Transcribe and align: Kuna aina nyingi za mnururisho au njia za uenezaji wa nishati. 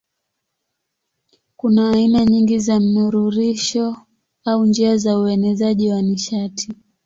Kuna 1.57 1.89
aina 1.91 2.25
nyingi 2.25 2.59
za 2.59 2.79
mnururisho 2.79 3.97
au 4.45 4.65
njia 4.65 4.97
za 4.97 5.19
uenezaji 5.19 5.91
wa 5.91 6.01
nishati. 6.01 6.73